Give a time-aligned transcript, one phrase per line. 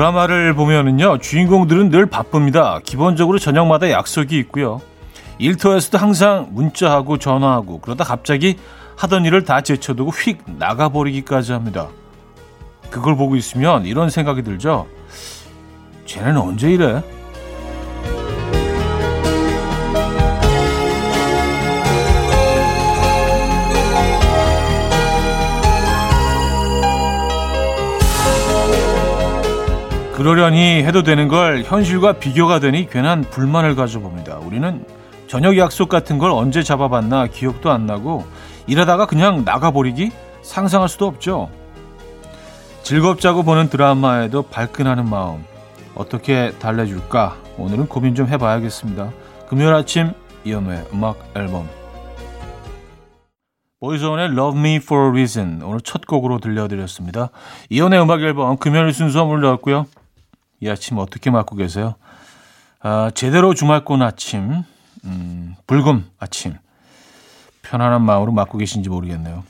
[0.00, 2.80] 드라마를 보면은요, 주인공들은 늘 바쁩니다.
[2.82, 4.80] 기본적으로 저녁마다 약속이 있고요.
[5.36, 8.56] 일터에서도 항상 문자하고 전화하고 그러다 갑자기
[8.96, 11.88] 하던 일을 다 제쳐두고 휙 나가버리기까지 합니다.
[12.88, 14.86] 그걸 보고 있으면 이런 생각이 들죠.
[16.06, 17.02] 쟤는 언제 이래?
[30.20, 34.36] 그러려니 해도 되는 걸 현실과 비교가 되니 괜한 불만을 가져봅니다.
[34.40, 34.84] 우리는
[35.28, 38.26] 저녁 약속 같은 걸 언제 잡아봤나 기억도 안 나고
[38.66, 40.10] 이러다가 그냥 나가버리기
[40.42, 41.48] 상상할 수도 없죠.
[42.82, 45.42] 즐겁자고 보는 드라마에도 발끈하는 마음
[45.94, 49.12] 어떻게 달래줄까 오늘은 고민 좀 해봐야겠습니다.
[49.48, 50.12] 금요일 아침
[50.44, 51.66] 이연의 음악 앨범
[53.80, 57.30] 보이존의 Love Me For A Reason 오늘 첫 곡으로 들려드렸습니다.
[57.70, 59.86] 이연의 음악 앨범 금요일 순서 열었고요.
[60.60, 61.94] 이 아침 어떻게 맞고 계세요?
[62.80, 64.62] 아, 제대로 주말권 아침,
[65.04, 66.54] 음, 불금 아침.
[67.62, 69.44] 편안한 마음으로 맞고 계신지 모르겠네요.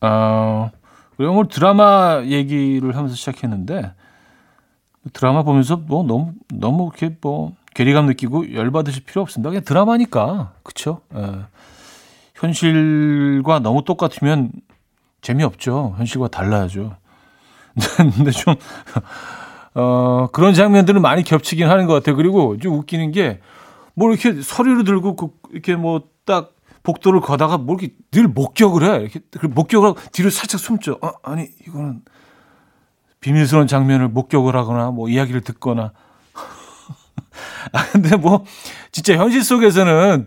[0.00, 0.70] 어,
[1.16, 3.92] 그리고 오늘 드라마 얘기를 하면서 시작했는데,
[5.12, 9.50] 드라마 보면서 뭐 너무, 너무 이렇게 뭐, 괴리감 느끼고 열받으실 필요 없습니다.
[9.50, 10.52] 그냥 드라마니까.
[10.62, 11.00] 그쵸?
[11.14, 11.40] 예.
[12.34, 14.50] 현실과 너무 똑같으면
[15.20, 15.94] 재미없죠.
[15.96, 16.96] 현실과 달라야죠.
[17.96, 18.54] 근데 좀,
[19.78, 22.16] 어, 그런 장면들은 많이 겹치긴 하는 것 같아요.
[22.16, 23.40] 그리고 좀 웃기는 게,
[23.94, 29.00] 뭐 이렇게 서류를 들고, 그, 이렇게 뭐 딱 복도를 걷다가 뭐 이렇게 늘 목격을 해.
[29.00, 30.98] 이렇게 목격을 하고 뒤로 살짝 숨죠.
[31.00, 32.02] 어, 아니, 이거는
[33.20, 35.92] 비밀스러운 장면을 목격을 하거나 뭐 이야기를 듣거나.
[37.72, 38.44] 아, 근데 뭐,
[38.92, 40.26] 진짜 현실 속에서는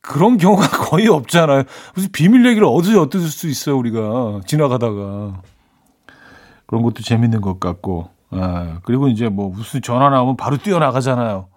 [0.00, 1.62] 그런 경우가 거의 없잖아요.
[1.94, 4.40] 무슨 비밀 얘기를 어디서 얻을 수 있어요, 우리가.
[4.46, 5.42] 지나가다가.
[6.66, 8.10] 그런 것도 재밌는 것 같고.
[8.30, 11.48] 아, 그리고 이제 뭐 무슨 전화 나오면 바로 뛰어나가잖아요.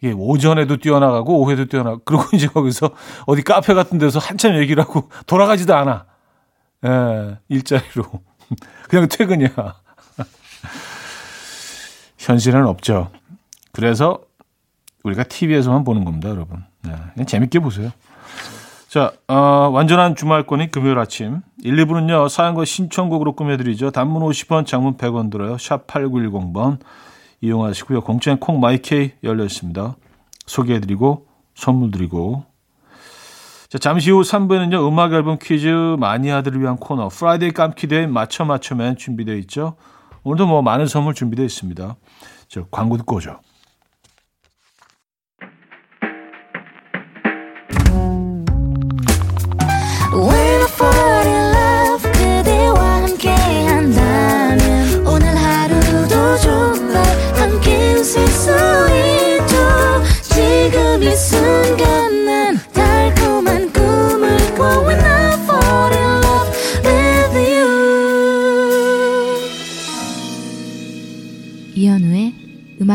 [0.00, 2.90] 이게 오전에도 뛰어나가고 오후에도 뛰어나가고 그리고 이제 거기서
[3.26, 6.06] 어디 카페 같은 데서 한참 얘기를 하고 돌아가지도 않아.
[6.84, 8.04] 예, 일자리로.
[8.88, 9.50] 그냥 퇴근이야.
[12.18, 13.10] 현실은 없죠.
[13.72, 14.20] 그래서
[15.02, 16.64] 우리가 TV에서만 보는 겁니다, 여러분.
[16.82, 17.90] 네, 그냥 재밌게 보세요.
[18.96, 21.42] 자, 어, 완전한 주말권이 금요일 아침.
[21.62, 23.90] 1, 2부는요, 사연과 신청곡으로 꾸며드리죠.
[23.90, 25.58] 단문 50원, 장문 100원 들어요.
[25.58, 26.78] 샵 8910번
[27.42, 28.00] 이용하시고요.
[28.00, 29.96] 공짜인 콩 마이케이 열려 있습니다.
[30.46, 32.46] 소개해드리고, 선물 드리고.
[33.68, 35.68] 자, 잠시 후 3부에는요, 음악 앨범 퀴즈
[35.98, 39.76] 마니아들을 위한 코너, Friday 깜키대회 맞춰 맞춰맨 준비되어 있죠.
[40.22, 41.96] 오늘도 뭐 많은 선물 준비되어 있습니다.
[42.48, 43.40] 저 광고 듣고 오죠.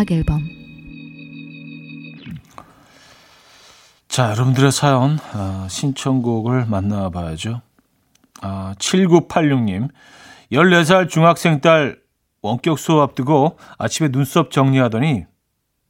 [0.01, 0.49] 음악 앨범
[4.07, 7.61] 자, 여러분들의 사연, 어, 신청곡을 만나봐야죠.
[8.41, 9.89] 아, 7986님,
[10.51, 11.97] 14살 중학생 딸
[12.41, 15.25] 원격 수업 앞두고 아침에 눈썹 정리하더니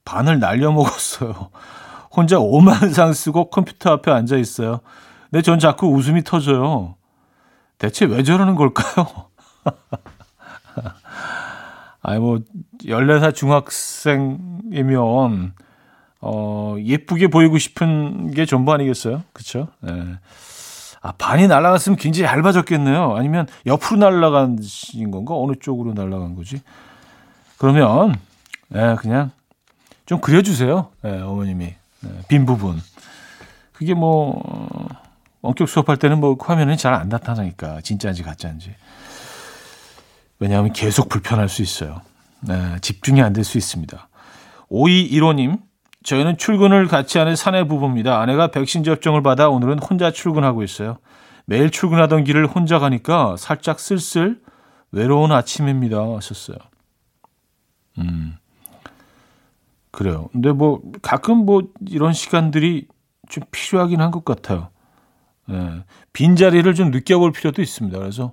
[0.05, 1.49] 반을 날려먹었어요.
[2.11, 4.81] 혼자 오만상 쓰고 컴퓨터 앞에 앉아 있어요.
[5.31, 6.95] 근데 전 자꾸 웃음이 터져요.
[7.79, 9.07] 대체 왜 저러는 걸까요?
[12.01, 12.39] 아니, 뭐,
[12.85, 15.53] 14살 중학생이면,
[16.21, 19.23] 어, 예쁘게 보이고 싶은 게 전부 아니겠어요?
[19.33, 19.67] 그쵸?
[19.81, 19.91] 네.
[21.01, 23.15] 아, 반이 날아갔으면 굉장히 얇아졌겠네요.
[23.15, 24.59] 아니면 옆으로 날아간
[25.11, 25.35] 건가?
[25.35, 26.61] 어느 쪽으로 날아간 거지?
[27.57, 28.15] 그러면,
[28.67, 29.31] 네, 그냥
[30.05, 30.89] 좀 그려주세요.
[31.01, 31.73] 네, 어머님이.
[32.01, 32.79] 네, 빈 부분.
[33.73, 34.87] 그게 뭐,
[35.41, 37.81] 원격 수업할 때는 뭐 화면은 잘 안 나타나니까.
[37.81, 38.75] 진짜인지 가짜인지.
[40.41, 42.01] 왜냐하면 계속 불편할 수 있어요.
[42.41, 44.09] 네, 집중이 안 될 수 있습니다.
[44.71, 45.59] 5215님,
[46.03, 48.19] 저희는 출근을 같이 하는 사내 부부입니다.
[48.19, 50.97] 아내가 백신 접종을 받아 오늘은 혼자 출근하고 있어요.
[51.45, 54.41] 매일 출근하던 길을 혼자 가니까 살짝 쓸쓸
[54.91, 55.97] 외로운 아침입니다.
[56.15, 56.57] 하셨어요.
[57.99, 58.35] 음,
[59.91, 60.29] 그래요.
[60.31, 62.87] 근데 뭐 가끔 뭐 이런 시간들이
[63.29, 64.69] 좀 필요하긴 한 것 같아요.
[65.47, 65.83] 네,
[66.13, 67.97] 빈자리를 좀 느껴볼 필요도 있습니다.
[67.99, 68.31] 그래서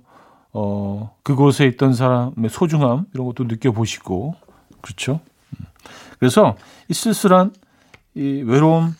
[0.53, 4.35] 어, 그곳에 있던 사람의 소중함 이런 것도 느껴보시고
[4.81, 5.19] 그렇죠.
[5.59, 5.65] 음.
[6.19, 6.55] 그래서
[6.87, 7.53] 이 쓸쓸한
[8.15, 8.95] 이 외로움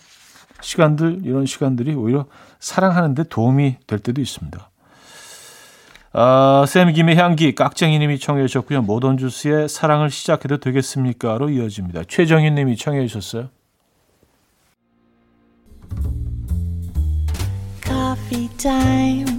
[0.62, 2.26] 시간들 이런 시간들이 오히려
[2.60, 4.70] 사랑하는데 도움이 될 때도 있습니다.
[6.12, 8.82] 아, 샘 김의 향기 깍쟁이님이 청해 주셨고요.
[8.82, 12.04] 모던 주스의 사랑을 시작해도 되겠습니까로 이어집니다.
[12.08, 13.50] 최정희님이 청해 주셨어요.
[17.86, 19.39] Coffee.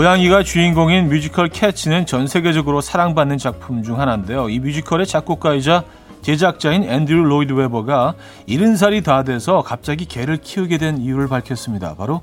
[0.00, 4.48] 고양이가 주인공인 뮤지컬 캐츠는 전 세계적으로 사랑받는 작품 중 하나인데요.
[4.48, 5.84] 이 뮤지컬의 작곡가이자
[6.22, 8.14] 제작자인 앤드류 로이드 웨버가
[8.48, 11.96] 70살이 다 돼서 갑자기 개를 키우게 된 이유를 밝혔습니다.
[11.96, 12.22] 바로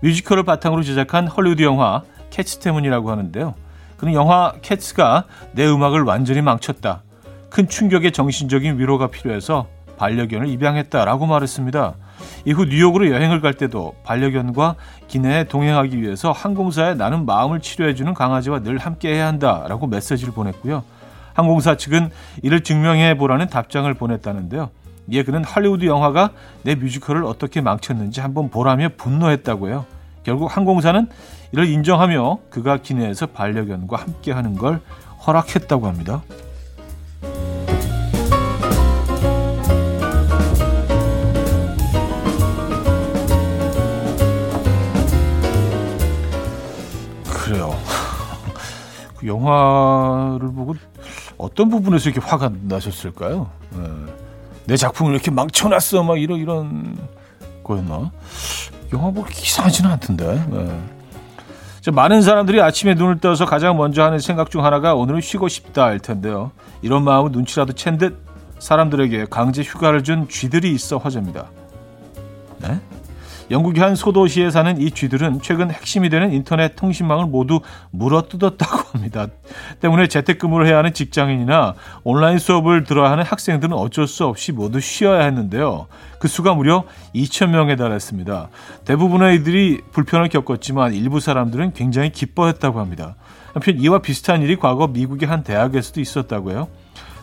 [0.00, 3.54] 뮤지컬을 바탕으로 제작한 헐리우드 영화 캐츠 때문이라고 하는데요.
[3.98, 7.02] 그는 영화 캐츠가 내 음악을 완전히 망쳤다.
[7.50, 9.66] 큰 충격의 정신적인 위로가 필요해서
[9.98, 11.96] 반려견을 입양했다라고 말했습니다.
[12.44, 14.76] 이후 뉴욕으로 여행을 갈 때도 반려견과
[15.08, 20.84] 기내에 동행하기 위해서 항공사에 나는 마음을 치료해주는 강아지와 늘 함께해야 한다라고 메시지를 보냈고요.
[21.34, 22.10] 항공사 측은
[22.42, 24.70] 이를 증명해 보라는 답장을 보냈다는데요.
[25.08, 26.30] 이에 그는 할리우드 영화가
[26.62, 29.84] 내 뮤지컬을 어떻게 망쳤는지 한번 보라며 분노했다고요.
[30.22, 31.08] 결국 항공사는
[31.52, 34.80] 이를 인정하며 그가 기내에서 반려견과 함께하는 걸
[35.26, 36.22] 허락했다고 합니다.
[49.20, 50.74] 그 영화를 보고
[51.36, 53.50] 어떤 부분에서 이렇게 화가 나셨을까요?
[53.70, 53.78] 네.
[54.64, 56.96] 내 작품을 이렇게 망쳐놨어, 막 이런 이런
[57.62, 58.10] 거였나?
[58.92, 60.46] 영화 보기 이상하지는 않던데.
[60.50, 60.80] 네.
[61.92, 66.52] 많은 사람들이 아침에 눈을 떠서 가장 먼저 하는 생각 중 하나가 오늘은 쉬고 싶다일 텐데요.
[66.82, 68.18] 이런 마음은 눈치라도 챈 듯
[68.58, 71.46] 사람들에게 강제 휴가를 준 쥐들이 있어 화제입니다.
[72.58, 72.80] 네?
[73.50, 77.60] 영국의 한 소도시에 사는 이 쥐들은 최근 핵심이 되는 인터넷 통신망을 모두
[77.90, 79.26] 물어뜯었다고 합니다.
[79.80, 81.74] 때문에 재택근무를 해야 하는 직장인이나
[82.04, 85.86] 온라인 수업을 들어야 하는 학생들은 어쩔 수 없이 모두 쉬어야 했는데요.
[86.18, 88.50] 그 수가 무려 2천 명에 달했습니다.
[88.84, 93.16] 대부분의 이들이 불편을 겪었지만 일부 사람들은 굉장히 기뻐했다고 합니다.
[93.52, 96.68] 한편 이와 비슷한 일이 과거 미국의 한 대학에서도 있었다고요.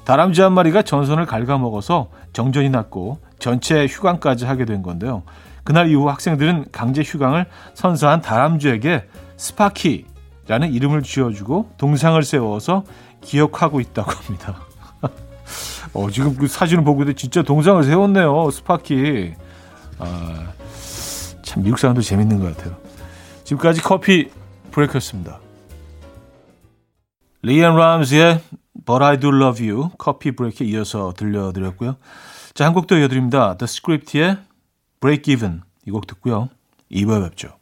[0.03, 5.23] 다람쥐 한 마리가 전선을 갉아먹어서 정전이 났고 전체 휴관까지 하게 된 건데요.
[5.67, 9.03] 그날 이후 학생들은 강제 휴강을 선서한 다람쥐에게
[9.35, 12.85] 스파키라는 이름을 지어주고 동상을 세워서
[13.19, 14.61] 기억하고 있다고 합니다.
[15.93, 18.49] 어, 지금 그 사진을 보고 있는데 진짜 동상을 세웠네요.
[18.49, 19.33] 스파키.
[19.99, 20.53] 아,
[21.41, 22.77] 참 미국 사람도 재밌는 것 같아요.
[23.43, 24.29] 지금까지 coffee
[24.71, 25.41] break였습니다.
[27.41, 28.39] 리앤 라임스의
[28.85, 31.97] But I Do Love You coffee break에 이어서 들려드렸고요.
[32.53, 33.57] 자, 한 곡 더 이어드립니다.
[33.57, 34.46] The Script의
[34.99, 36.49] Break Even 이 곡 듣고요.
[36.91, 37.57] 2부에 뵙죠.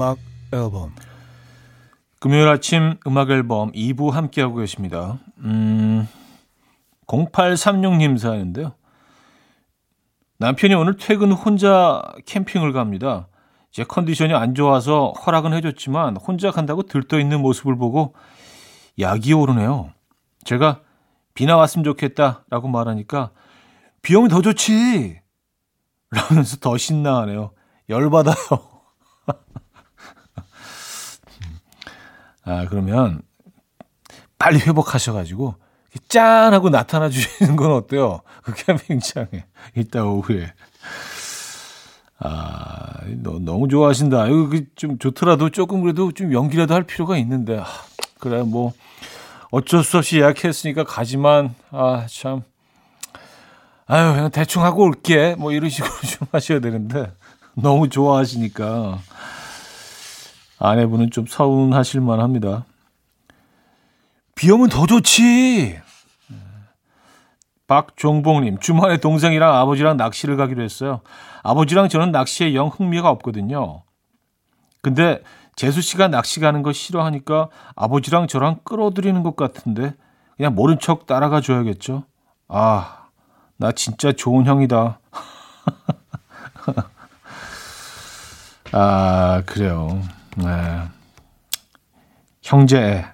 [0.00, 0.16] 음악
[0.50, 0.94] 앨범
[2.20, 5.18] 금요일 아침 음악 앨범 2부 함께하고 계십니다.
[5.40, 6.08] 음,
[7.06, 8.72] 0836님 사연인데요.
[10.38, 13.28] 남편이 오늘 퇴근 후 혼자 캠핑을 갑니다.
[13.70, 18.14] 제 컨디션이 안 좋아서 허락은 해줬지만 혼자 간다고 들떠 있는 모습을 보고
[18.98, 19.90] 약이 오르네요.
[20.44, 20.80] 제가
[21.34, 23.32] 비나 왔으면 좋겠다라고 말하니까
[24.00, 25.20] 비 오면 더 좋지!
[26.10, 27.50] 라면서 더 신나하네요.
[27.90, 28.34] 열받아요.
[32.44, 33.22] 아, 그러면
[34.38, 35.54] 빨리 회복하셔가지고
[36.08, 38.20] 짠 하고 나타나 주시는 건 어때요?
[38.42, 39.44] 그 캠핑장에
[39.76, 40.52] 이따 오후에.
[42.22, 44.28] 아, 너, 너무 좋아하신다.
[44.28, 47.58] 이거 그좀 좋더라도 조금 그래도 좀 연기라도 할 필요가 있는데.
[47.58, 47.64] 아,
[48.18, 48.72] 그래, 뭐,
[49.50, 52.42] 어쩔 수 없이 예약했으니까 가지만, 아, 참.
[53.86, 55.34] 아유, 그냥 대충 하고 올게.
[55.36, 57.10] 뭐 이런 식으로 좀 하셔야 되는데.
[57.54, 58.98] 너무 좋아하시니까.
[60.60, 62.66] 아내분은 좀 서운하실 만합니다.
[64.36, 65.80] 비 오면 더 좋지.
[67.66, 71.00] 박종봉님, 주말에 동생이랑 아버지랑 낚시를 가기로 했어요.
[71.42, 73.82] 아버지랑 저는 낚시에 영 흥미가 없거든요.
[74.82, 75.22] 근데
[75.56, 79.94] 재수 씨가 낚시 가는 거 싫어하니까 아버지랑 저랑 끌어들이는 것 같은데
[80.36, 82.04] 그냥 모른 척 따라가 줘야겠죠.
[82.48, 83.06] 아,
[83.56, 84.98] 나 진짜 좋은 형이다.
[88.72, 90.00] 아, 그래요.
[90.36, 90.88] 네.
[92.42, 93.04] 형제,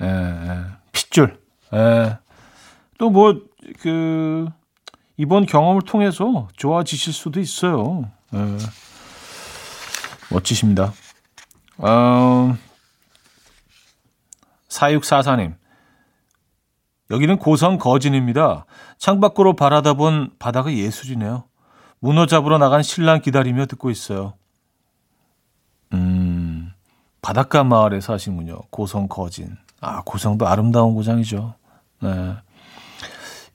[0.00, 0.64] 예, 예.
[0.92, 1.40] 핏줄.
[1.74, 2.18] 예.
[2.98, 3.40] 또 뭐,
[3.80, 4.48] 그,
[5.16, 8.10] 이번 경험을 통해서 좋아지실 수도 있어요.
[8.34, 8.38] 예.
[10.30, 10.92] 멋지십니다.
[11.78, 12.56] 어,
[14.68, 15.54] 4644님.
[17.10, 18.66] 여기는 고성 거진입니다.
[18.98, 21.44] 창밖으로 바라다 본 바다가 예술이네요.
[22.00, 24.34] 문어 잡으러 나간 신랑 기다리며 듣고 있어요.
[25.94, 26.37] 음,
[27.22, 28.60] 바닷가 마을에 사시군요.
[28.70, 29.56] 고성 거진.
[29.80, 31.54] 아, 고성도 아름다운 고장이죠.
[32.02, 32.34] 네.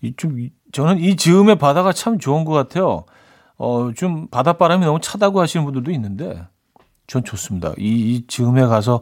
[0.02, 3.06] 이 좀, 저는 이 즈음의 바다가 참 좋은 것 같아요.
[3.58, 6.46] 어, 좀 바닷바람이 너무 차다고 하시는 분들도 있는데,
[7.08, 7.74] 전 좋습니다.
[7.78, 9.02] 이, 이 즈음에 가서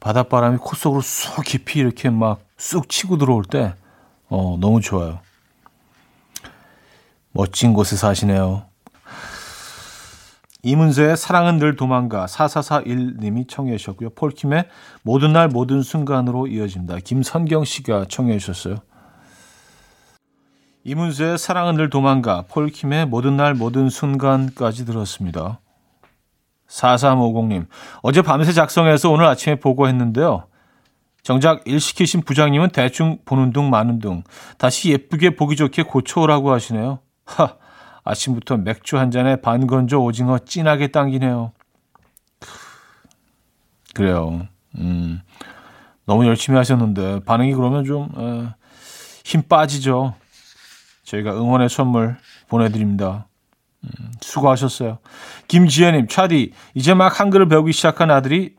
[0.00, 3.74] 바닷바람이 코 속으로 쏙 깊이 이렇게 막 쑥 치고 들어올 때,
[4.28, 5.20] 어, 너무 좋아요.
[7.32, 8.64] 멋진 곳에 사시네요.
[10.64, 14.10] 이문세의 사랑은 늘 도망가 4441님이 청해 주셨고요.
[14.10, 14.64] 폴킴의
[15.02, 16.96] 모든 날 모든 순간으로 이어집니다.
[17.04, 18.76] 김선경 씨가 청해 주셨어요.
[20.84, 25.60] 이문세의 사랑은 늘 도망가 폴킴의 모든 날 모든 순간까지 들었습니다.
[26.66, 27.66] 4350님
[28.02, 30.44] 어제 밤새 작성해서 오늘 아침에 보고했는데요.
[31.22, 34.22] 정작 일 시키신 부장님은 대충 보는 둥 마는 둥
[34.56, 37.00] 다시 예쁘게 보기 좋게 고쳐오라고 하시네요.
[37.26, 37.56] 하
[38.04, 41.52] 아침부터 맥주 한 잔에 반건조 오징어 진하게 당기네요.
[43.94, 44.46] 그래요.
[44.76, 45.20] 음,
[46.04, 50.14] 너무 열심히 하셨는데 반응이 그러면 좀힘 빠지죠.
[51.04, 52.16] 저희가 응원의 선물
[52.48, 53.26] 보내드립니다.
[53.84, 54.98] 음, 수고하셨어요.
[55.48, 58.56] 김지현님, 차디, 이제 막 한글을 배우기 시작한 아들이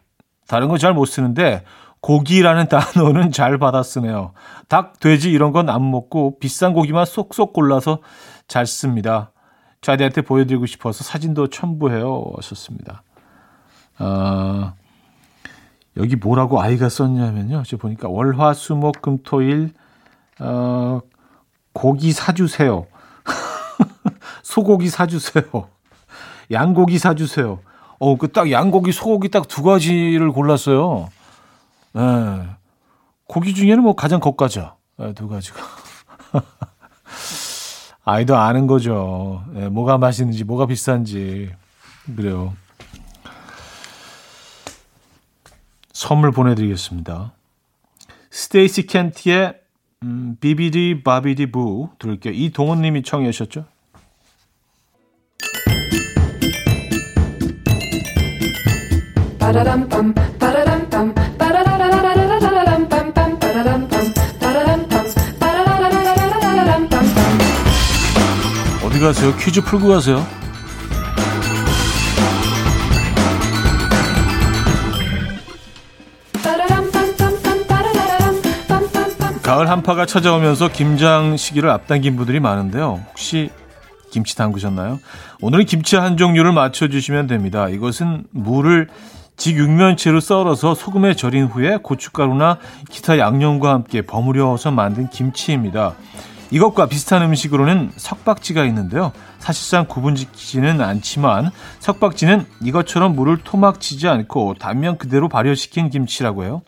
[0.47, 1.63] 다른 거 잘 못 쓰는데
[2.01, 4.33] 고기라는 단어는 잘 받아 쓰네요.
[4.67, 7.99] 닭, 돼지 이런 건 안 먹고 비싼 고기만 쏙쏙 골라서
[8.47, 9.31] 잘 씁니다.
[9.81, 12.23] 자디한테 보여드리고 싶어서 사진도 첨부해요.
[12.37, 13.03] 하셨습니다.
[13.97, 14.73] 아,
[15.97, 17.63] 여기 뭐라고 아이가 썼냐면요.
[17.65, 19.71] 저 보니까 월화, 수목, 금, 토 일,
[20.39, 20.99] 어,
[21.73, 22.87] 고기 사주세요.
[24.43, 25.43] 소고기 사주세요.
[26.51, 27.59] 양고기 사주세요.
[27.99, 31.09] 어, 그 딱 양고기, 소고기 딱 두 가지를 골랐어요.
[31.95, 31.99] 예.
[31.99, 32.47] 네.
[33.27, 34.75] 고기 중에는 뭐 가장 고가죠.
[34.97, 35.57] 네, 두 가지가.
[38.05, 39.43] 아이도 아는 거죠.
[39.51, 41.51] 네, 뭐가 맛있는지, 뭐가 비싼지.
[42.15, 42.53] 그래요.
[45.91, 47.33] 선물 보내드리겠습니다.
[48.29, 49.55] 스테이시 켄티의
[50.03, 52.33] 음, 비비디 바비디 부 들을게요.
[52.33, 53.65] 이동훈 님이 청해 주셨죠?
[68.95, 69.35] 어디 가세요?
[69.35, 70.25] 퀴즈 풀고 가세요.
[79.43, 83.03] 가을 한파가 찾아오면서 김장 시기를 앞당긴 분들이 많은데요.
[83.09, 83.49] 혹시
[84.11, 84.99] 김치 담그셨나요?
[85.41, 87.67] 오늘은 김치 한 종류를 맞춰주시면 됩니다.
[87.67, 88.87] 이것은 물을
[89.35, 92.59] 직육면체로 썰어서 소금에 절인 후에 고춧가루나
[92.89, 95.95] 기타 양념과 함께 버무려서 만든 김치입니다.
[96.51, 99.11] 이것과 비슷한 음식으로는 석박지가 있는데요.
[99.39, 106.61] 사실상 구분짓지는 않지만 석박지는 이것처럼 물을 토막치지 않고 단면 그대로 발효시킨 김치라고 해요.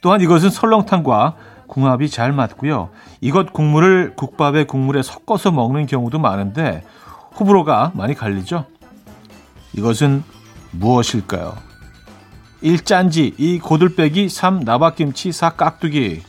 [0.00, 2.90] 또한 이것은 설렁탕과 궁합이 잘 맞고요.
[3.20, 6.84] 이것 국물을 국밥의 국물에 섞어서 먹는 경우도 많은데
[7.38, 8.66] 호불호가 많이 갈리죠.
[9.72, 10.22] 이것은
[10.72, 11.56] 무엇일까요?
[12.60, 12.84] 1.
[12.84, 13.58] 짠지 2.
[13.58, 14.60] 고들빼기 3.
[14.60, 15.50] 나박김치 4.
[15.50, 16.22] 깍두기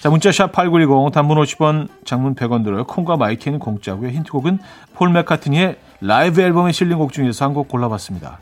[0.00, 2.84] 자 문자샵 8910 단문 50원 장문 100원 들어요.
[2.84, 4.10] 콩과 마이케이는 공짜고요.
[4.10, 4.58] 힌트곡은
[4.94, 8.38] 폴 맥카트니의 라이브 앨범에 실린 곡 중에서 한 곡 골라봤습니다.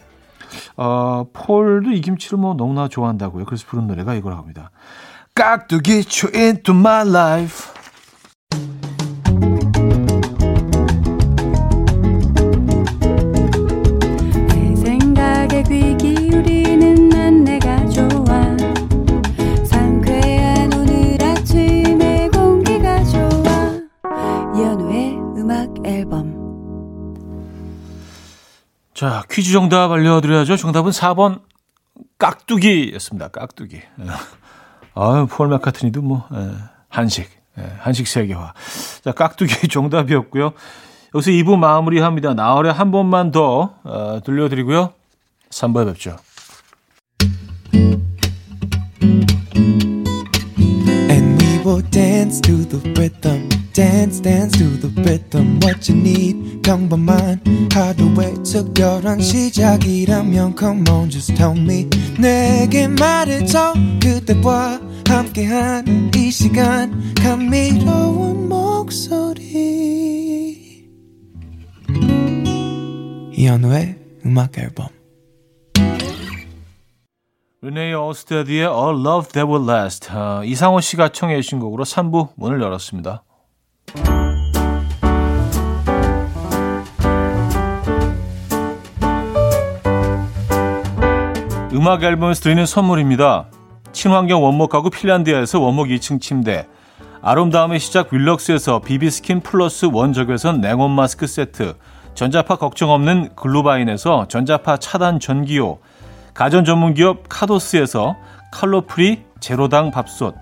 [0.77, 3.45] 어, 폴도 이 김치를 뭐 너무나 좋아한다고요.
[3.47, 4.71] 그래서 부른 노래가 이거라고 합니다.
[5.35, 7.76] 깍두기 you into my life.
[28.97, 30.57] 자, 퀴즈 정답 알려드려야죠.
[30.57, 31.43] 정답은 4번
[32.17, 33.29] 깍두기였습니다.
[33.29, 33.83] 깍두기.
[34.95, 36.53] 아유, 폴 맥카트니도 뭐, 예,
[36.89, 38.55] 한식, 예, 한식 세계화.
[39.05, 40.53] 자, 깍두기 정답이었고요.
[41.15, 42.33] 여기서 2부 마무리합니다.
[42.33, 44.95] 나월에 한 번만 더 어, 들려드리고요.
[45.51, 46.17] 3부에 뵙죠.
[51.11, 53.66] And we will dance to the rhythm.
[53.77, 55.61] Dance, dance to the rhythm.
[55.63, 61.87] What you need, 평범한 하루의 특별한 시작이라면 Come on, just tell me.
[62.19, 69.45] 내게 말해줘 그대와 함께한 이 시간 감미로운 목소리.
[73.35, 74.89] 이현우의 음악 앨범.
[77.61, 82.63] 르네이 어스테디의 A Love That Will Last 어, 이상호 씨가 청해 주신 곡으로 3부 문을
[82.63, 83.23] 열었습니다.
[91.77, 93.47] 음악 앨범에서 드리는 선물입니다.
[93.93, 96.67] 친환경 원목 가구 핀란디아에서 원목 2층 침대.
[97.23, 101.75] 아름다움의 시작 윌럭스에서 비비스킨 플러스 원적외선 냉온 마스크 세트.
[102.15, 105.79] 전자파 걱정 없는 글루바인에서 전자파 차단 전기요.
[106.35, 108.17] 가전 전문 기업 카도스에서
[108.53, 110.35] 칼로프리 제로당 밥솥.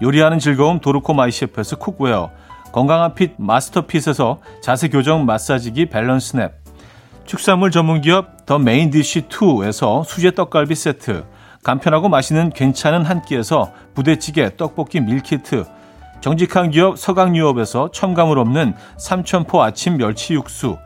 [0.00, 2.30] 요리하는 즐거움 도르코 마이셰프에서 cookware
[2.72, 6.52] 건강한 핏 마스터핏에서 자세 교정 마사지기 밸런스 냅.
[7.24, 11.24] 축산물 전문 기업 더 메인디쉬2에서 수제 떡갈비 세트.
[11.62, 15.64] 간편하고 맛있는 괜찮은 한 끼에서 부대찌개 떡볶이 밀키트.
[16.20, 20.76] 정직한 기업 서강유업에서 첨가물 없는 삼천포 아침 멸치 육수.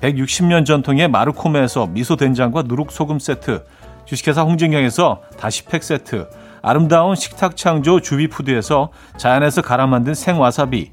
[0.00, 3.64] 160년 전통의 마르코메에서 미소된장과 누룩소금 세트.
[4.04, 6.28] 주식회사 홍진경에서 다시팩 세트.
[6.62, 10.92] 아름다운 식탁 창조 주비푸드에서 자연에서 갈아 만든 생와사비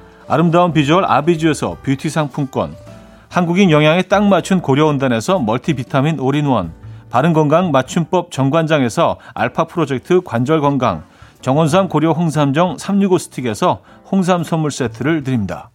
[0.27, 2.75] 아름다운 비주얼 아비주에서 뷰티 상품권.
[3.29, 6.73] 한국인 영양에 딱 맞춘 고려온단에서 멀티비타민 올인원.
[7.09, 11.03] 바른건강 맞춤법 정관장에서 알파 프로젝트 관절건강.
[11.41, 13.81] 정원삼 고려 홍삼정 365 스틱에서
[14.11, 15.71] 홍삼 선물 세트를 드립니다.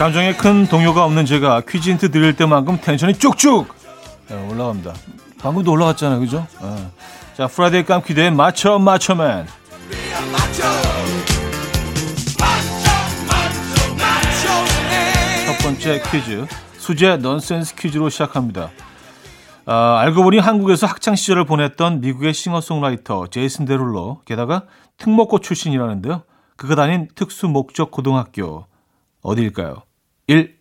[0.00, 3.68] 감정에 큰 동요가 없는 제가 퀴즈 힌트 드릴 때만큼 tension이 쭉쭉
[4.30, 4.94] 네, 올라갑니다.
[5.38, 6.46] 방금도 올라갔잖아요, 그죠?
[6.62, 6.88] 네.
[7.36, 9.46] 자, Friday 깜퀴데이 맞춰 맞춰맨.
[15.46, 16.46] 첫 번째 퀴즈
[16.78, 18.70] 수제 넌센스 퀴즈로 시작합니다.
[19.66, 24.62] 아, 알고 보니 한국에서 학창 시절을 보냈던 미국의 싱어송라이터 제이슨 데룰로 게다가
[24.96, 26.22] 특목고 출신이라는데요.
[26.56, 28.64] 그가 다닌 특수 목적 고등학교
[29.20, 29.82] 어디일까요?
[30.30, 30.56] 1.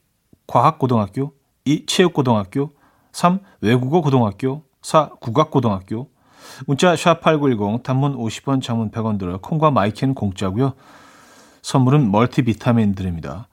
[0.48, 1.34] 과학고등학교
[1.66, 1.86] 2.
[1.86, 2.72] 체육고등학교
[3.12, 3.40] 3.
[3.62, 5.10] 외국어고등학교 4.
[5.20, 6.10] 국악고등학교
[6.66, 9.38] 문자 샵8910 단문 50원 장문 100원 들어요.
[9.38, 10.74] 콩과 마이케이는 공짜고요.
[11.62, 13.48] 선물은 멀티비타민 드립니다.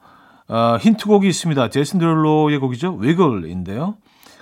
[0.47, 1.69] 아, 힌트곡이 있습니다.
[1.69, 2.95] 제이슨 데룰로의 곡이죠.
[2.95, 3.97] Wiggle인데요.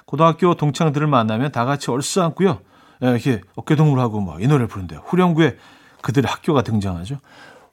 [0.06, 2.60] 고등학교 동창들을 만나면 다 같이 얼싸안고요.
[3.04, 5.02] 예, 이렇게 어깨동무하고 막이 노래를 부른대요.
[5.08, 5.58] 후렴구에
[6.02, 7.18] 그들의 학교가 등장하죠.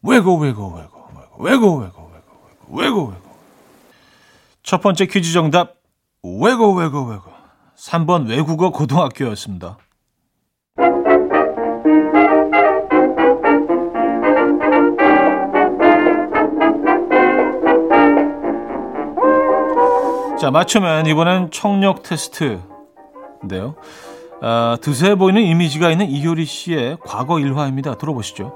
[0.02, 2.10] 왜고 왜고 왜고 왜고 왜고 왜고 왜고
[2.72, 3.31] 왜고 왜고
[4.62, 5.75] 첫 번째 퀴즈 정답
[6.22, 7.31] 왜고 왜고 왜고
[7.77, 9.79] 3번 외국어 고등학교였습니다.
[20.40, 23.77] 자, 맞추면 이번엔 청력 테스트인데요.
[24.40, 27.96] 아, 드세 보이는 이미지가 있는 이효리 씨의 과거 일화입니다.
[27.96, 28.53] 들어보시죠.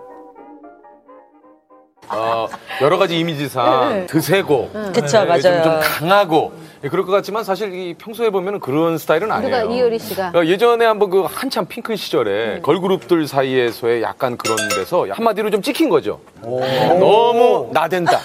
[2.08, 2.46] 어,
[2.82, 5.62] 여러 가지 이미지상 드세고 그쵸, 네, 좀, 맞아요.
[5.62, 6.52] 좀 강하고
[6.84, 9.62] 예, 그럴 것 같지만 사실 이 평소에 보면 그런 스타일은 아니에요.
[9.64, 15.06] 누가 이효리 씨가 어, 예전에 한번 그 한참 핑크 시절에 걸그룹들 사이에서의 약간 그런 데서
[15.10, 16.20] 한마디로 좀 찍힌 거죠.
[16.42, 18.18] 너무 나댄다.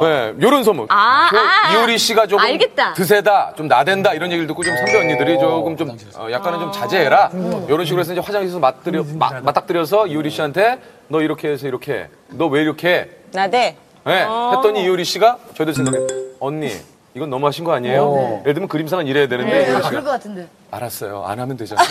[0.00, 0.86] 네, 요런 소문.
[0.88, 2.94] 아, 그 아, 이효리 씨가 조금 알겠다.
[2.94, 7.30] 드세다, 좀 나댄다 이런 얘기를 듣고 좀 선배 언니들이 조금 좀 어, 약간은 좀 자제해라.
[7.68, 10.78] 이런 식으로 해서 이제 화장실에서 맞들여, 마- 맞닥뜨려서 이효리 씨한테
[11.08, 12.08] 너 이렇게 해서 이렇게 해.
[12.30, 13.08] 너왜 이렇게 해?
[13.32, 13.76] 나대.
[14.04, 15.98] 네, 했더니 이효리 씨가 저희들 생각에
[16.40, 16.70] 언니
[17.14, 18.40] 이건 너무 하신 거 아니에요?
[18.42, 20.48] 예를 들면 그림상은 이래야 되는데 이효리 씨가 같은데.
[20.70, 21.24] 알았어요.
[21.26, 21.86] 안 하면 되잖아요.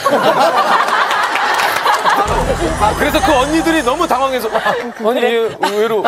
[2.79, 5.29] 아, 그래서 그 언니들이 너무 당황해서 아니 얘
[5.61, 6.03] 의외로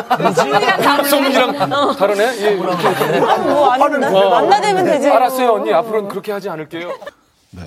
[1.09, 2.45] 소문이랑 다르네.
[2.45, 2.89] 얘 이렇게
[3.19, 4.07] 뭐 아닌데?
[4.07, 4.29] 어.
[4.29, 5.09] 만나대면 되지.
[5.09, 6.91] 알았어요 언니 앞으로는 그렇게 하지 않을게요.
[7.51, 7.61] 네.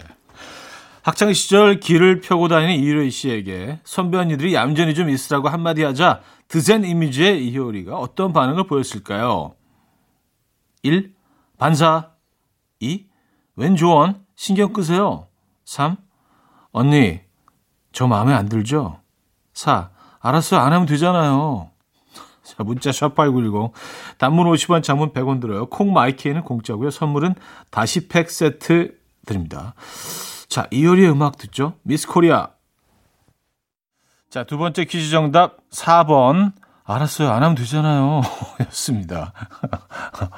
[1.03, 6.20] 학창 시절 길을 펴고 다니는 이효리 씨에게 선배 언니들이 얌전히 좀 있으라고 한마디 하자
[6.52, 9.54] 드센 이미지의 이효리가 어떤 반응을 보였을까요?
[10.82, 11.14] 1.
[11.56, 12.10] 반사
[12.78, 13.06] 2.
[13.56, 14.22] 웬 조언?
[14.36, 15.28] 신경 끄세요.
[15.64, 15.96] 3.
[16.72, 17.20] 언니,
[17.92, 19.00] 저 마음에 안 들죠?
[19.54, 19.92] 4.
[20.20, 20.60] 알았어요.
[20.60, 21.70] 안 하면 되잖아요.
[22.42, 23.72] 자, 문자 샵8910.
[24.18, 25.64] 단문 50원, 장문 100원 들어요.
[25.70, 26.90] 콩 마이케이는 공짜고요.
[26.90, 27.34] 선물은
[27.70, 29.72] 다시 팩 세트 드립니다.
[30.48, 31.78] 자, 이효리의 음악 듣죠?
[31.80, 32.50] 미스 코리아.
[34.33, 36.53] 자, 두 번째 퀴즈 정답 4번.
[36.85, 37.29] 알았어요.
[37.29, 38.23] 안 하면 되잖아요.
[38.64, 39.35] 였습니다.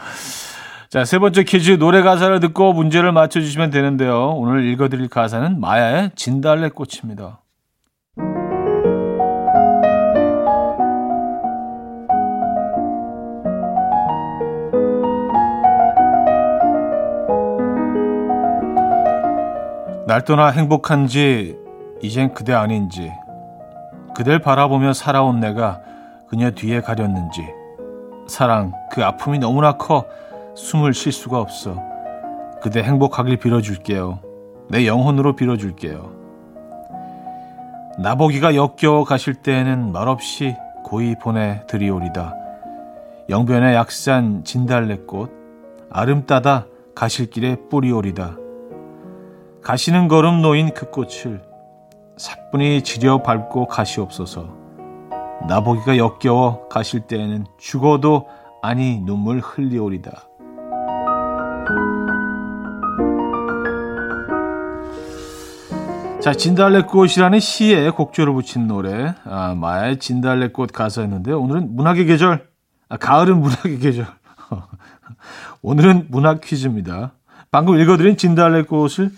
[0.91, 4.33] 자, 세 번째 퀴즈 노래 가사를 듣고 문제를 맞춰 주시면 되는데요.
[4.33, 7.41] 오늘 읽어 드릴 가사는 마야의 진달래꽃입니다.
[20.09, 21.57] 날 떠나 행복한지
[22.03, 23.13] 이젠 그대 아닌지
[24.15, 25.81] 그댈 바라보며 살아온 내가
[26.29, 27.43] 그녀 뒤에 가렸는지
[28.27, 30.05] 사랑 그 아픔이 너무나 커
[30.55, 31.77] 숨을 쉴 수가 없어.
[32.63, 34.21] 그대 행복하길 빌어줄게요.
[34.69, 36.13] 내 영혼으로 빌어줄게요.
[37.99, 42.35] 나보기가 역겨워 가실 때에는 말없이 고이 보내드리오리다.
[43.29, 45.31] 영변의 약산 진달래꽃
[45.91, 48.37] 아름따다 가실 길에 뿌리오리다.
[49.63, 51.43] 가시는 걸음 놓인 그 꽃을
[52.17, 54.49] 사뿐히 지려 밟고 가시옵소서.
[55.49, 58.29] 나보기가 역겨워 가실 때에는 죽어도
[58.63, 60.29] 아니 눈물 흘리오리다.
[66.23, 71.39] 자, 진달래꽃이라는 시에 곡조를 붙인 노래, 아, 마의 진달래꽃 가사였는데요.
[71.39, 72.49] 오늘은 문학의 계절,
[72.89, 74.07] 아, 가을은 문학의 계절.
[75.61, 77.13] 오늘은 문학 퀴즈입니다.
[77.51, 79.11] 방금 읽어드린 진달래꽃을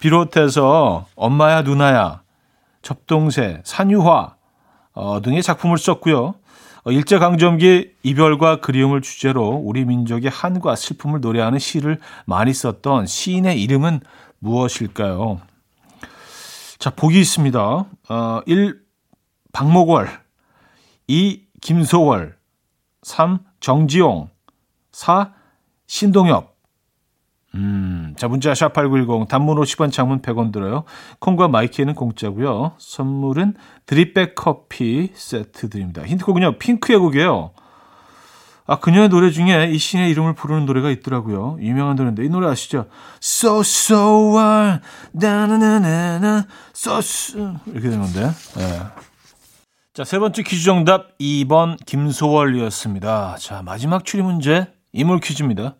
[0.00, 2.20] 비롯해서 엄마야 누나야,
[2.82, 4.36] 접동새, 산유화
[4.92, 6.34] 어, 등의 작품을 썼고요.
[6.84, 14.00] 어, 일제강점기 이별과 그리움을 주제로 우리 민족의 한과 슬픔을 노래하는 시를 많이 썼던 시인의 이름은
[14.38, 15.40] 무엇일까요?
[16.78, 17.60] 자, 보기 있습니다.
[17.60, 18.80] 어, 1.
[19.52, 20.08] 박목월
[21.06, 21.42] 2.
[21.60, 22.36] 김소월
[23.02, 23.40] 3.
[23.60, 24.30] 정지용
[24.92, 25.34] 4.
[25.86, 26.56] 신동엽
[27.54, 30.84] 음, 자, 문자 샵8910 단문 50원 장문 100원 들어요.
[31.18, 32.72] 콩과 마이키에는 공짜고요.
[32.78, 33.54] 선물은
[33.86, 36.02] 드립백 커피 세트 드립니다.
[36.02, 36.58] 힌트곡은요.
[36.58, 37.52] 핑크의 곡이에요.
[38.66, 41.56] 아, 그녀의 노래 중에 이 신의 이름을 부르는 노래가 있더라고요.
[41.60, 42.86] 유명한 노래인데 이 노래 아시죠?
[43.20, 48.30] So so what 나나나나나 so so 이렇게 되는 건데.
[48.56, 48.80] 네.
[49.92, 53.38] 자, 세 번째 퀴즈 정답 2번 김소월이었습니다.
[53.40, 55.74] 자, 마지막 추리 문제 이물 퀴즈입니다.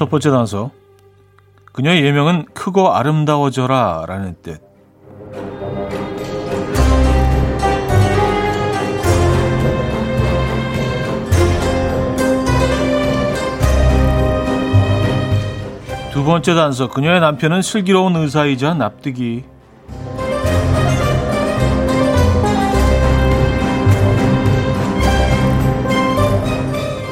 [0.00, 0.70] 첫 번째 단서.
[1.74, 4.58] 그녀의 예명은 크고 아름다워져라 라는 뜻.
[16.10, 16.88] 두 번째 단서.
[16.88, 19.44] 그녀의 남편은 슬기로운 의사이자 납득이.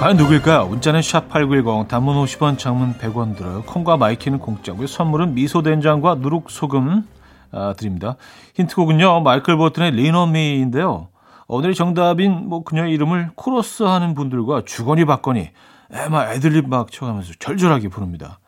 [0.00, 0.66] 과연 누굴까요?
[0.68, 3.62] 문자는 샵8910 단문 50원 장문 100원 들어요.
[3.62, 4.86] 콩과 마이케이는 공짜고요.
[4.86, 7.04] 선물은 미소된장과 누룩소금
[7.50, 8.16] 아, 드립니다.
[8.54, 9.22] 힌트곡은요.
[9.22, 11.08] 마이클 볼튼의 Lean on Me인데요.
[11.48, 17.32] 오늘의 정답인 뭐 그녀의 이름을 코러스 하는 분들과 주거니 받거니 에, 막 애들립 막 쳐가면서
[17.40, 18.38] 절절하게 부릅니다.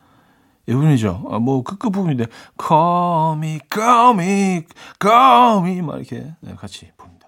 [0.67, 1.25] 이 부분이죠.
[1.31, 2.27] 아, 뭐 끝끝 부분인데
[2.65, 4.63] Call me, call me,
[5.01, 7.27] call me 막 이렇게 네, 같이 부릅니다.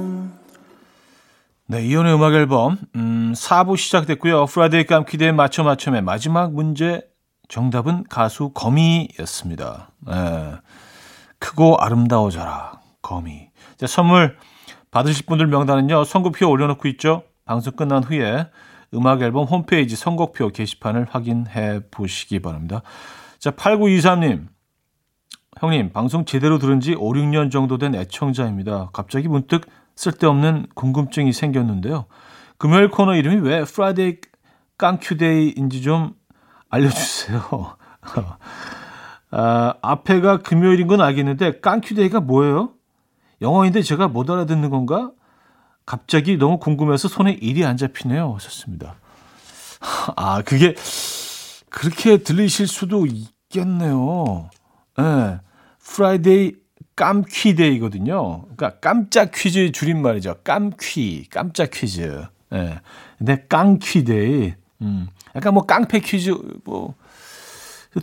[1.71, 4.45] 네, 이현우의 음악 앨범 음, 4부 시작됐고요.
[4.47, 7.01] Friday 깜퀴데이 맞춰 맞춰의 마지막 문제
[7.47, 9.91] 정답은 가수 거미였습니다.
[10.05, 10.51] 네,
[11.39, 13.47] 크고 아름다워져라 거미.
[13.77, 14.35] 자, 선물
[14.91, 16.03] 받으실 분들 명단은요.
[16.03, 17.23] 선곡표 올려놓고 있죠.
[17.45, 18.49] 방송 끝난 후에
[18.93, 22.81] 음악 앨범 홈페이지 선곡표 게시판을 확인해 보시기 바랍니다.
[23.39, 24.47] 자, 8923님.
[25.61, 28.89] 형님, 방송 제대로 들은 지 5, 6년 정도 된 애청자입니다.
[28.91, 29.69] 갑자기 문득
[30.01, 32.05] 쓸데없는 궁금증이 생겼는데요.
[32.57, 34.17] 금요일 코너 이름이 왜 Friday
[34.79, 36.15] 깡큐데이인지 좀
[36.69, 37.77] 알려주세요.
[39.29, 42.73] 아, 앞에가 금요일인 건 알겠는데 깡큐데이가 뭐예요?
[43.41, 45.11] 영어인데 제가 못 알아듣는 건가?
[45.85, 48.33] 갑자기 너무 궁금해서 손에 일이 안 잡히네요.
[48.33, 48.95] 하셨습니다.
[50.15, 50.73] 아, 그게
[51.69, 54.49] 그렇게 들리실 수도 있겠네요.
[54.97, 55.03] 예.
[55.03, 55.39] 네.
[55.79, 56.53] Friday
[56.95, 58.43] 깜퀴데이거든요.
[58.55, 60.35] 그러니까 깜짝 퀴즈 줄임말이죠.
[60.43, 62.25] 깜퀴, 깜짝 퀴즈.
[62.53, 62.57] 예.
[62.57, 62.79] 네.
[63.17, 64.53] 근데 깡퀴데이.
[64.81, 65.07] 음.
[65.35, 66.95] 약간 뭐 깡패 퀴즈 뭐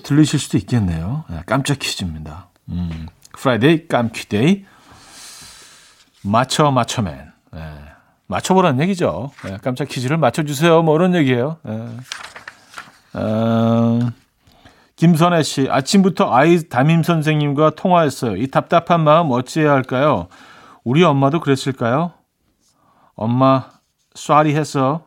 [0.02, 1.24] 들리실 수도 있겠네요.
[1.28, 2.48] 네, 깜짝 퀴즈입니다.
[2.68, 3.08] 음.
[3.32, 4.64] Friday 깜퀴데이.
[6.22, 7.32] 맞춰 맞춰맨.
[7.52, 7.60] 네.
[8.26, 9.30] 맞춰보라는 얘기죠.
[9.44, 10.82] 네, 깜짝 퀴즈를 맞춰주세요.
[10.82, 11.58] 뭐 이런 얘기예요.
[11.62, 11.88] 네.
[13.14, 13.98] 어,
[14.98, 18.36] 김선혜 씨, 아침부터 아이 담임 선생님과 통화했어요.
[18.36, 20.26] 이 답답한 마음 어찌해야 할까요?
[20.82, 22.14] 우리 엄마도 그랬을까요?
[23.14, 23.70] 엄마,
[24.16, 25.06] 쏘리 했어.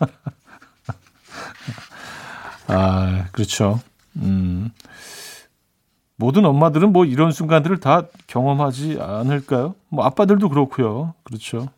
[2.66, 3.78] 아, 그렇죠.
[4.16, 4.72] 음.
[6.16, 9.76] 모든 엄마들은 뭐 이런 순간들을 다 경험하지 않을까요?
[9.90, 11.14] 뭐 아빠들도 그렇고요.
[11.22, 11.68] 그렇죠.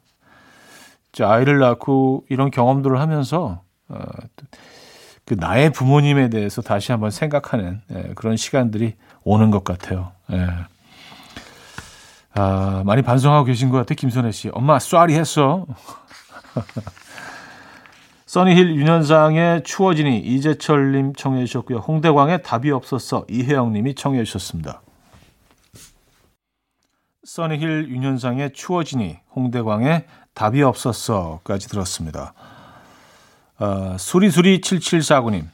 [1.20, 3.98] 아이를 낳고 이런 경험들을 하면서 어,
[5.24, 10.12] 그 나의 부모님에 대해서 다시 한번 생각하는 예, 그런 시간들이 오는 것 같아요.
[10.32, 10.48] 예.
[12.34, 14.50] 아, 많이 반성하고 계신 것 같아요, 김선혜 씨.
[14.52, 15.66] 엄마, 쏘리 했어.
[18.26, 21.80] 써니힐 윤현상의 추워지니 이재철님 청해 주셨고요.
[21.80, 24.80] 홍대광의 답이 없었어 이혜영님이 청해 주셨습니다.
[27.24, 32.32] 써니힐 윤현상의 추워지니 홍대광의 답이 없었어까지 들었습니다.
[33.62, 35.46] 어, 수리수리 7749님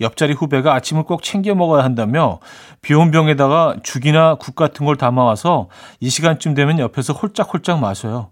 [0.00, 2.40] 옆자리 후배가 아침을 꼭 챙겨 먹어야 한다며
[2.82, 5.68] 비온 병에다가 죽이나 국 같은 걸 담아와서
[6.00, 8.30] 이 시간쯤 되면 옆에서 홀짝홀짝 마셔요.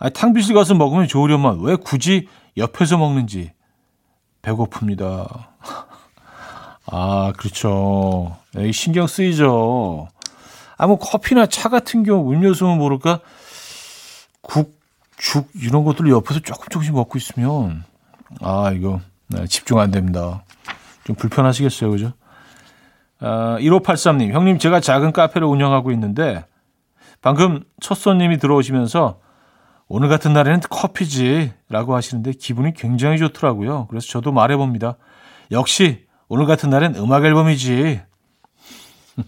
[0.00, 3.52] 아니, 탕비실 가서 먹으면 좋으려면 왜 굳이 옆에서 먹는지
[4.42, 5.28] 배고픕니다.
[6.90, 8.36] 아, 그렇죠.
[8.56, 10.08] 에이, 신경 쓰이죠.
[10.78, 13.20] 아, 뭐 커피나 차 같은 경우 음료수는 모를까
[14.40, 14.81] 국,
[15.22, 17.84] 죽 이런 것들 옆에서 조금 조금씩 먹고 있으면
[18.40, 20.42] 아, 이거 네, 집중 안 됩니다.
[21.04, 22.12] 좀 불편하시겠어요, 그죠?
[23.20, 26.44] 아, 1583님, 형님 제가 작은 카페를 운영하고 있는데
[27.20, 29.20] 방금 첫 손님이 들어오시면서
[29.86, 33.86] 오늘 같은 날에는 커피지라고 하시는데 기분이 굉장히 좋더라고요.
[33.86, 34.96] 그래서 저도 말해봅니다.
[35.52, 38.00] 역시 오늘 같은 날엔 음악 앨범이지.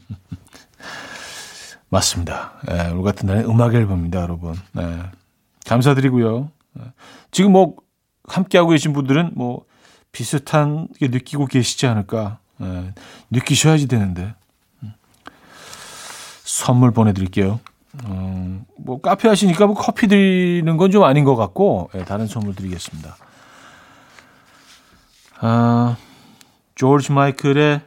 [1.89, 2.55] 맞습니다.
[2.67, 4.55] 네, 오늘 같은 날엔 음악 앨범입니다, 여러분.
[4.73, 5.01] 네,
[5.67, 6.51] 감사드리고요.
[6.75, 6.85] 네,
[7.31, 7.77] 지금 뭐
[8.29, 9.65] 함께하고 계신 분들은 뭐
[10.13, 12.39] 비슷한 게 느끼고 계시지 않을까.
[12.59, 12.93] 네,
[13.31, 14.35] 느끼셔야지 되는데.
[14.83, 14.93] 음.
[16.45, 17.61] 선물 보내드릴게요.
[18.05, 22.55] 어, 뭐 카페 하시니까 뭐 커피 드리는 건 좀 아닌 것 같고 네, 다른 선물
[22.55, 23.17] 드리겠습니다.
[25.41, 25.97] 아,
[26.75, 27.81] 조지 마이클의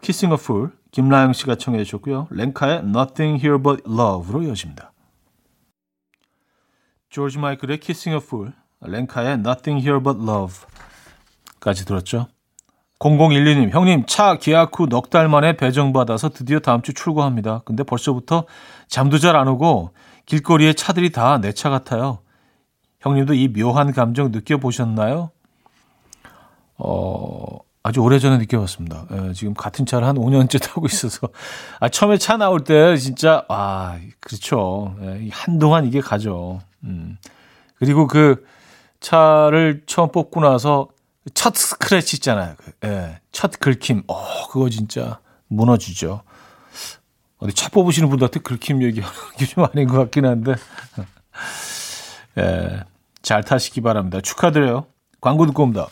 [0.00, 2.28] Kissing a Fool 김라영 씨가 청해 주셨고요.
[2.30, 4.92] 랭카의 Nothing Here But Love로 이어집니다.
[7.14, 12.26] 조지 마이클의 Kissing a Fool, 랭카의 Nothing Here But Love까지 들었죠.
[12.98, 17.62] 0012님, 형님, 차 계약 후 넉 달 만에 배정받아서 드디어 다음 주 출고합니다.
[17.64, 18.46] 근데 벌써부터
[18.88, 19.90] 잠도 잘 안 오고
[20.26, 22.18] 길거리에 차들이 다 내 차 같아요.
[22.98, 25.30] 형님도 이 묘한 감정 느껴보셨나요?
[26.78, 29.06] 어, 아주 오래전에 느껴봤습니다.
[29.12, 31.28] 예, 지금 같은 차를 한 5년째 타고 있어서.
[31.80, 34.96] 아, 처음에 차 나올 때 진짜, 아, 그렇죠.
[35.02, 36.60] 예, 한동안 이게 가죠.
[36.82, 37.18] 음.
[37.76, 38.42] 그리고 그
[39.00, 40.88] 차를 처음 뽑고 나서
[41.34, 42.54] 첫 스크래치 있잖아요.
[42.56, 44.04] 그, 예, 첫 긁힘.
[44.08, 45.18] 어, 그거 진짜
[45.48, 46.22] 무너지죠.
[47.36, 50.54] 어디 차 뽑으시는 분들한테 긁힘 얘기하는 게 좀 아닌 것 같긴 한데.
[52.38, 52.82] 예,
[53.20, 54.22] 잘 타시기 바랍니다.
[54.22, 54.86] 축하드려요.
[55.20, 55.86] 광고 듣고 옵니다.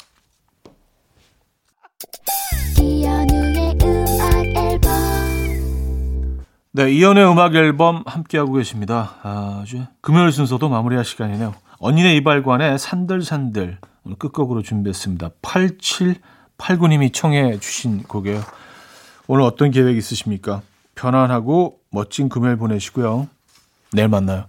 [6.74, 9.16] 네, 이연의 음악 앨범 함께하고 계십니다.
[9.22, 11.54] 아주 금요일 순서도 마무리할 시간이네요.
[11.78, 15.30] 언니네 이발관의 산들산들 오늘 끝곡으로 준비했습니다.
[15.42, 18.40] 8789님이 청해 주신 곡이에요.
[19.26, 20.62] 오늘 어떤 계획 있으십니까?
[20.94, 23.28] 편안하고 멋진 금요일 보내시고요.
[23.92, 24.44] 내일 만나요.